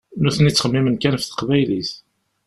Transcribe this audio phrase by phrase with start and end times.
[0.21, 1.91] Nutni ttxemmimen kan ɣef teqbaylit.